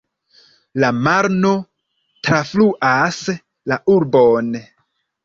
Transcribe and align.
La 0.83 0.87
Marno 1.07 1.51
trafluas 2.29 3.21
la 3.73 3.79
urbon. 3.97 4.51